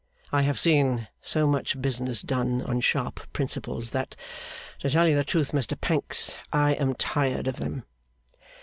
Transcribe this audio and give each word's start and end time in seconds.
I 0.31 0.41
have 0.41 0.59
seen 0.59 1.07
so 1.21 1.45
much 1.45 1.79
business 1.79 2.23
done 2.23 2.63
on 2.63 2.81
sharp 2.81 3.19
principles 3.33 3.91
that, 3.91 4.15
to 4.79 4.89
tell 4.89 5.07
you 5.07 5.13
the 5.15 5.23
truth, 5.23 5.51
Mr 5.51 5.79
Pancks, 5.79 6.33
I 6.51 6.71
am 6.71 6.95
tired 6.95 7.45
of 7.45 7.57
them. 7.57 7.83